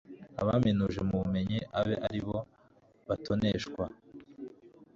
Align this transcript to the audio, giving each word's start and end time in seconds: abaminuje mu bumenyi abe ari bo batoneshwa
abaminuje 0.41 0.99
mu 1.07 1.15
bumenyi 1.21 1.59
abe 1.79 1.95
ari 2.07 2.21
bo 2.27 2.37
batoneshwa 3.07 3.83